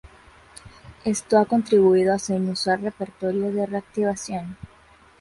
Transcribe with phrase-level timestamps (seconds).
[1.05, 4.57] Esto ha contribuido a su inusual repertorio de reactivación.